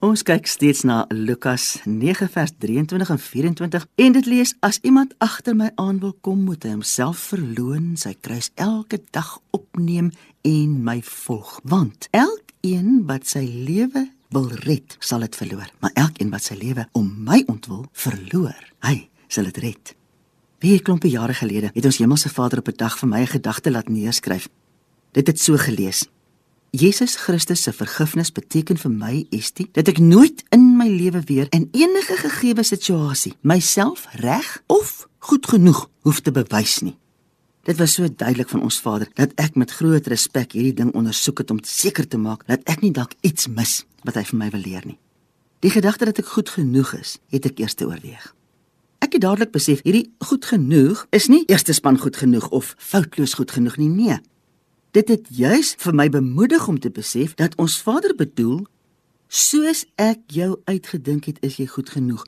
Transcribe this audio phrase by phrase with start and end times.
[0.00, 5.10] Ons kyk steeds na Lukas 9 vers 23 en 24 en dit lees as iemand
[5.20, 10.08] agter my aan wil kom moet hy homself verloon, sy kruis elke dag opneem
[10.48, 11.58] en my volg.
[11.68, 16.86] Want elkeen wat sy lewe wil red, sal dit verloor, maar elkeen wat sy lewe
[16.96, 18.56] om my ontwil verloor,
[18.88, 19.92] hy sal dit red.
[20.64, 23.36] Wie 'n klompie jare gelede het ons Hemelse Vader op 'n dag vir my 'n
[23.36, 24.48] gedagte laat neerskryf.
[25.12, 26.08] Dit het so gelees:
[26.70, 31.48] Jesus Christus se vergifnis beteken vir my, Estie, dat ek nooit in my lewe weer
[31.50, 36.94] in enige gegeewe situasie myself reg of goed genoeg hoef te bewys nie.
[37.66, 41.42] Dit was so duidelik van ons Vader dat ek met groot respek hierdie ding ondersoek
[41.42, 44.54] het om seker te maak dat ek nie dalk iets mis wat hy vir my
[44.54, 44.98] wil leer nie.
[45.66, 48.30] Die gedagte dat ek goed genoeg is, het ek eers te oorweeg.
[49.02, 53.34] Ek het dadelik besef hierdie goed genoeg is nie eerste span goed genoeg of foutloos
[53.34, 53.90] goed genoeg nie.
[53.90, 54.22] Nee,
[54.90, 58.64] Dit het juis vir my bemoedig om te besef dat ons Vader bedoel
[59.30, 62.24] soos ek jou uitgedink het, is jy goed genoeg.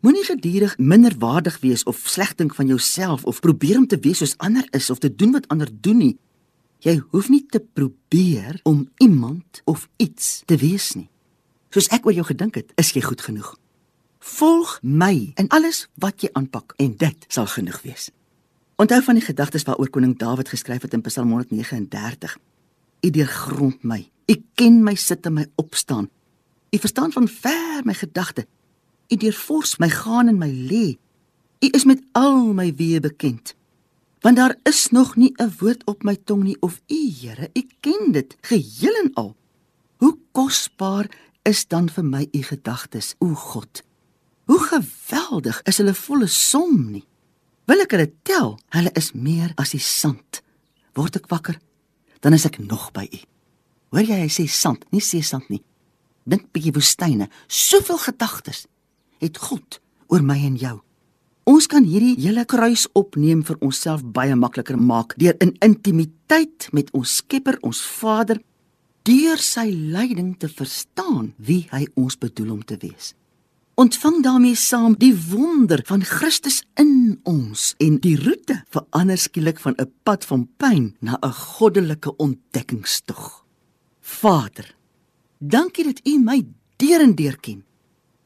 [0.00, 4.32] Moenie gedurig minderwaardig wees of sleg dink van jouself of probeer om te wees soos
[4.40, 6.16] ander is of te doen wat ander doen nie.
[6.80, 11.10] Jy hoef nie te probeer om iemand of iets te wees nie.
[11.68, 13.52] Soos ek oor jou gedink het, is jy goed genoeg.
[14.24, 18.08] Volg my in alles wat jy aanpak en dit sal genoeg wees.
[18.80, 22.38] Onthou van die gedagtes waaroor koning Dawid geskryf het in Psalm 139.
[23.00, 24.08] U deurgrond my.
[24.26, 26.08] U ken my sit en my opstaan.
[26.70, 28.46] U verstaan van ver my gedagte.
[29.08, 30.96] U deurvors my gaan en my lê.
[31.60, 33.54] U is met al my weë bekend.
[34.24, 37.66] Want daar is nog nie 'n woord op my tong nie of u Here, u
[37.80, 39.36] ken dit geheel en al.
[39.96, 41.10] Hoe kosbaar
[41.42, 43.82] is dan vir my u gedagtes, o God.
[44.44, 47.08] Hoe geweldig is hulle volle som nie.
[47.70, 48.56] Wil ek hulle tel?
[48.74, 50.40] Hulle is meer as die sand.
[50.98, 51.54] Word ek wakker,
[52.18, 53.20] dan is ek nog by U.
[53.94, 55.60] Hoor jy hy sê sand, nie see sand nie.
[56.26, 58.64] Dink bietjie woestyne, soveel gedagtes
[59.22, 59.78] het God
[60.10, 60.80] oor my en jou.
[61.46, 66.90] Ons kan hierdie hele kruis opneem vir onsself baie makliker maak deur in intimiteit met
[66.90, 68.42] ons Skepper, ons Vader,
[69.06, 73.14] deur sy leiding te verstaan wie hy ons bedoel om te wees
[73.80, 79.74] ontvang daarmee saam die wonder van Christus in ons en die roete verander skielik van
[79.80, 83.46] 'n pad van pyn na 'n goddelike ontdekkingstog.
[84.00, 84.76] Vader,
[85.38, 86.46] dankie dat U my
[86.76, 87.64] deur en deur ken.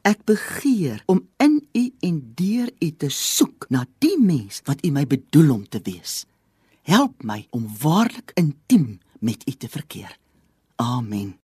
[0.02, 4.90] Ek begeer om in U en deur U te soek na die mens wat U
[4.90, 6.26] my bedoel om te wees.
[6.82, 10.18] Help my om waarlik intiem met U te verkeer.
[10.76, 11.43] Amen.